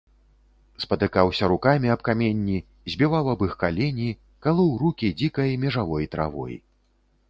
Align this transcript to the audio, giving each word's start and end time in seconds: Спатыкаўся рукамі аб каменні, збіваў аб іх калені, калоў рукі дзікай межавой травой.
Спатыкаўся 0.83 1.49
рукамі 1.53 1.91
аб 1.97 2.01
каменні, 2.09 2.57
збіваў 2.95 3.31
аб 3.37 3.47
іх 3.51 3.55
калені, 3.67 4.09
калоў 4.49 4.71
рукі 4.85 5.17
дзікай 5.25 5.57
межавой 5.65 6.13
травой. 6.15 6.63